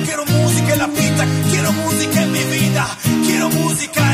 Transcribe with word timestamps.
Quiero 0.00 0.24
música 0.24 0.72
en 0.72 0.78
la 0.78 0.88
pista, 0.88 1.26
quiero 1.50 1.70
música 1.72 2.22
en 2.22 2.32
mi 2.32 2.42
vida, 2.44 2.86
quiero 3.26 3.50
música 3.50 4.11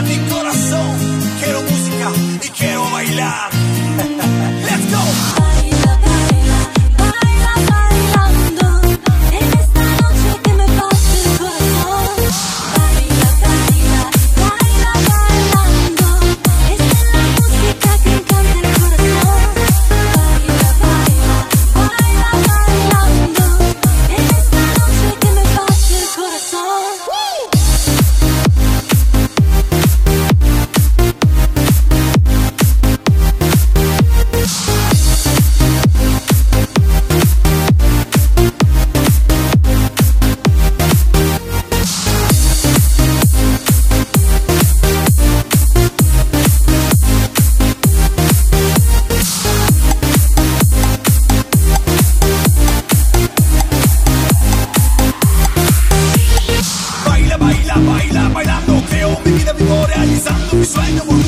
sandık 60.29 60.67
saydım 60.67 61.09
onu 61.09 61.28